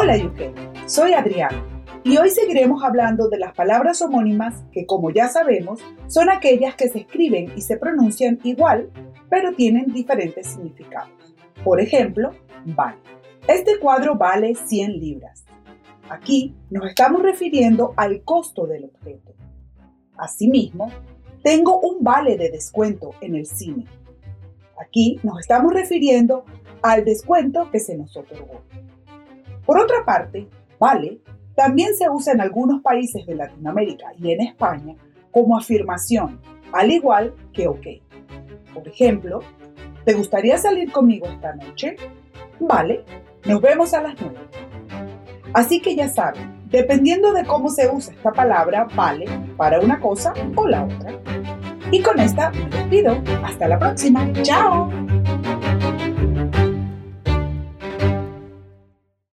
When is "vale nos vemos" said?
42.58-43.92